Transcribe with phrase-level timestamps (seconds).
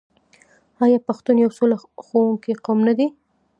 [0.83, 3.07] آیا پښتون یو سوله خوښوونکی قوم نه دی؟